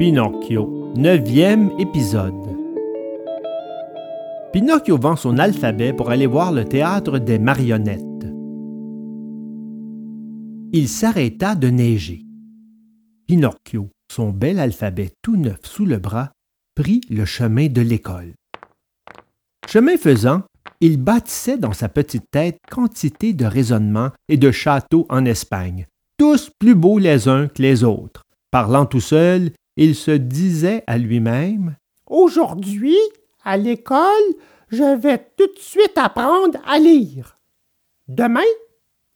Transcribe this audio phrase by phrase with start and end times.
[0.00, 2.32] Pinocchio, neuvième épisode.
[4.50, 8.00] Pinocchio vend son alphabet pour aller voir le théâtre des marionnettes.
[10.72, 12.22] Il s'arrêta de neiger.
[13.26, 16.32] Pinocchio, son bel alphabet tout neuf sous le bras,
[16.74, 18.32] prit le chemin de l'école.
[19.68, 20.44] Chemin faisant,
[20.80, 26.50] il bâtissait dans sa petite tête quantité de raisonnements et de châteaux en Espagne, tous
[26.58, 28.22] plus beaux les uns que les autres.
[28.50, 32.98] Parlant tout seul, il se disait à lui-même Aujourd'hui,
[33.44, 34.34] à l'école,
[34.68, 37.38] je vais tout de suite apprendre à lire.
[38.08, 38.40] Demain,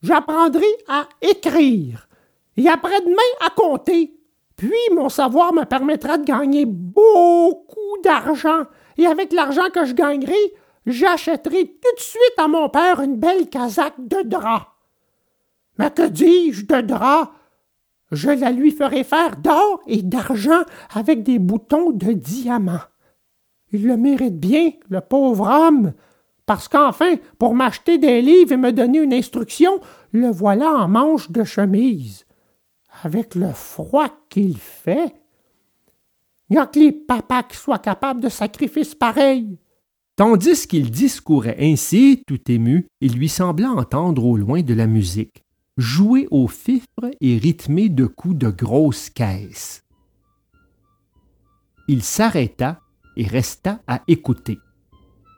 [0.03, 2.09] j'apprendrai à écrire.
[2.57, 4.17] Et après-demain, à compter.
[4.57, 8.63] Puis mon savoir me permettra de gagner beaucoup d'argent.
[8.97, 10.55] Et avec l'argent que je gagnerai,
[10.87, 14.68] j'achèterai tout de suite à mon père une belle casaque de drap.
[15.79, 17.33] Mais que dis-je de drap?
[18.15, 20.62] Je la lui ferai faire d'or et d'argent
[20.95, 22.80] avec des boutons de diamant.
[23.73, 25.93] Il le mérite bien, le pauvre homme,
[26.46, 29.80] parce qu'enfin, pour m'acheter des livres et me donner une instruction,
[30.12, 32.24] le voilà en manche de chemise.
[33.02, 35.15] Avec le froid qu'il fait,
[36.51, 39.59] il n'y a que les papas qui soient capables de sacrifices pareils.
[40.16, 45.43] Tandis qu'il discourait ainsi, tout ému, il lui sembla entendre au loin de la musique,
[45.77, 49.83] jouer au fifre et rythmé de coups de grosses caisses.
[51.89, 52.80] Il s'arrêta
[53.17, 54.59] et resta à écouter.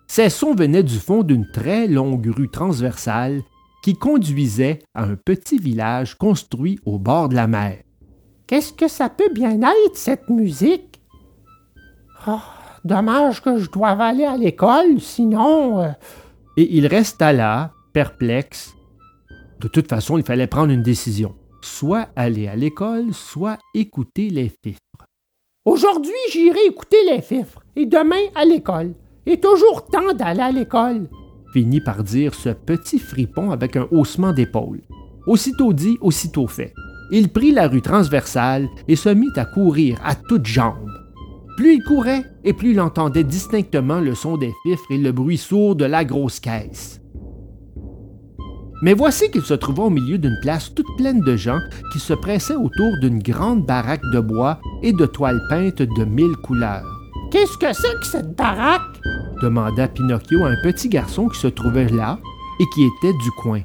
[0.06, 3.42] Ces sons venaient du fond d'une très longue rue transversale
[3.82, 7.82] qui conduisait à un petit village construit au bord de la mer.
[8.46, 11.00] Qu'est-ce que ça peut bien être, cette musique?
[12.28, 12.38] Oh,
[12.84, 15.80] dommage que je doive aller à l'école, sinon.
[15.80, 15.90] euh,
[16.56, 18.75] Et il resta là, perplexe.
[19.60, 21.34] De toute façon, il fallait prendre une décision.
[21.62, 24.80] Soit aller à l'école, soit écouter les fifres.
[25.64, 28.94] Aujourd'hui, j'irai écouter les fifres, et demain à l'école.
[29.24, 31.08] Et toujours temps d'aller à l'école.
[31.52, 34.82] finit par dire ce petit fripon avec un haussement d'épaule.
[35.26, 36.74] Aussitôt dit, aussitôt fait.
[37.10, 40.92] Il prit la rue transversale et se mit à courir à toutes jambes.
[41.56, 45.38] Plus il courait, et plus il entendait distinctement le son des fifres et le bruit
[45.38, 47.00] sourd de la grosse caisse.
[48.82, 51.60] Mais voici qu'il se trouva au milieu d'une place toute pleine de gens
[51.92, 56.36] qui se pressaient autour d'une grande baraque de bois et de toiles peintes de mille
[56.36, 56.84] couleurs.
[57.30, 59.00] Qu'est-ce que c'est que cette baraque?
[59.42, 62.18] demanda Pinocchio à un petit garçon qui se trouvait là
[62.60, 63.62] et qui était du coin.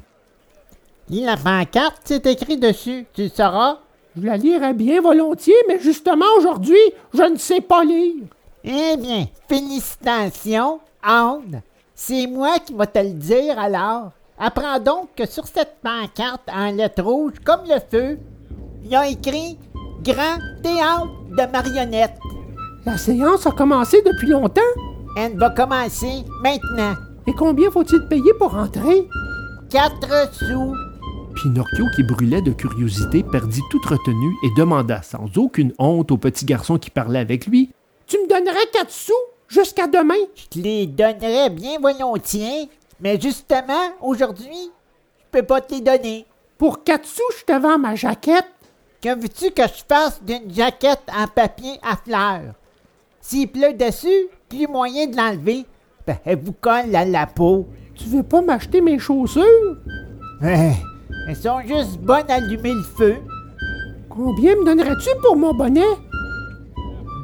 [1.08, 3.78] Lis la pancarte, c'est écrit dessus, tu le sauras.
[4.16, 6.76] Je la lirais bien volontiers, mais justement aujourd'hui,
[7.14, 8.24] je ne sais pas lire.
[8.64, 11.62] Eh bien, félicitations, Anne.
[11.94, 14.12] C'est moi qui vais te le dire alors.
[14.44, 18.18] Apprends donc que sur cette pancarte en lettres rouges comme le feu,
[18.82, 19.56] il y a écrit
[20.02, 22.18] Grand théâtre de marionnettes.
[22.84, 24.60] La séance a commencé depuis longtemps.
[25.16, 26.94] Elle va commencer maintenant.
[27.28, 29.06] Et combien faut-il payer pour entrer?
[29.70, 30.74] Quatre sous.
[31.36, 36.46] Pinocchio, qui brûlait de curiosité, perdit toute retenue et demanda sans aucune honte au petit
[36.46, 37.70] garçon qui parlait avec lui
[38.08, 39.12] Tu me donnerais quatre sous
[39.46, 40.14] jusqu'à demain?
[40.34, 42.68] Je te les donnerais bien volontiers,
[43.02, 44.70] mais justement, aujourd'hui,
[45.18, 46.24] je peux pas te les donner.
[46.56, 48.46] Pour quatre sous, je te vends ma jaquette.
[49.02, 52.54] Que veux-tu que je fasse d'une jaquette en papier à fleurs?
[53.20, 55.66] S'il pleut dessus, plus moyen de l'enlever.
[56.06, 57.66] Ben, elle vous colle à la peau?
[57.96, 59.76] Tu veux pas m'acheter mes chaussures?
[60.44, 60.72] Eh,
[61.28, 63.16] elles sont juste bonnes à allumer le feu.
[64.08, 65.80] Combien me donnerais-tu pour mon bonnet?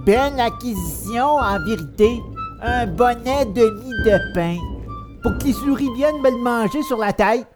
[0.04, 2.20] Belle acquisition, en vérité.
[2.62, 4.56] Un bonnet de nid de pain.
[5.22, 7.46] Pour que les souris viennent me le manger sur la tête.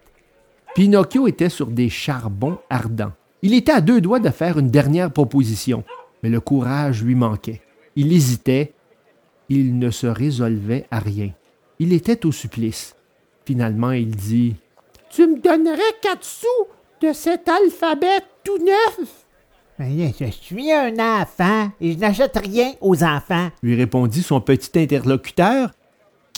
[0.75, 3.13] Pinocchio était sur des charbons ardents.
[3.43, 5.85] Il était à deux doigts de faire une dernière proposition,
[6.23, 7.61] mais le courage lui manquait.
[7.97, 8.73] Il hésitait.
[9.49, 11.31] Il ne se résolvait à rien.
[11.79, 12.97] Il était au supplice.
[13.45, 14.57] Finalement, il dit
[15.11, 16.47] Tu me donnerais quatre sous
[17.01, 19.23] de cet alphabet tout neuf?
[19.79, 23.49] Je suis un enfant et je n'achète rien aux enfants.
[23.63, 25.71] lui répondit son petit interlocuteur,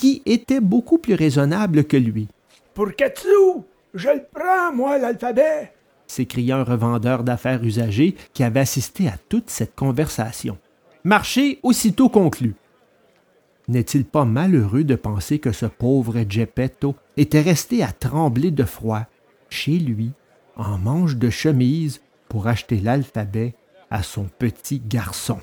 [0.05, 2.27] qui était beaucoup plus raisonnable que lui.
[2.75, 3.65] Pour quatre sous,
[3.95, 5.73] je le prends, moi, l'alphabet.
[6.05, 10.59] s'écria un revendeur d'affaires usagé qui avait assisté à toute cette conversation.
[11.03, 12.53] Marché aussitôt conclu.
[13.67, 19.07] N'est-il pas malheureux de penser que ce pauvre Geppetto était resté à trembler de froid
[19.49, 20.11] chez lui,
[20.55, 23.55] en manche de chemise, pour acheter l'alphabet
[23.89, 25.39] à son petit garçon?